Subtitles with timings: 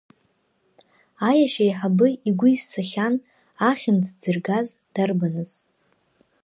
[1.29, 3.15] Аиашьеиҳабы игәы изцахьан
[3.69, 5.51] ахьымӡӷ дзыргаз дарбаныз.